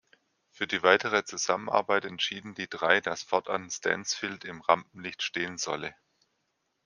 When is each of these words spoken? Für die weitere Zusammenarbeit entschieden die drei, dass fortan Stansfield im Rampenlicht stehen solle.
Für 0.49 0.65
die 0.65 0.81
weitere 0.81 1.25
Zusammenarbeit 1.25 2.05
entschieden 2.05 2.55
die 2.55 2.67
drei, 2.67 3.01
dass 3.01 3.21
fortan 3.21 3.69
Stansfield 3.69 4.45
im 4.45 4.61
Rampenlicht 4.61 5.21
stehen 5.21 5.59
solle. 5.59 5.93